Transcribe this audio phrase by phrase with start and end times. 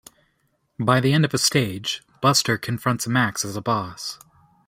[0.79, 4.17] By the end of a stage, Buster confronts Max as a boss.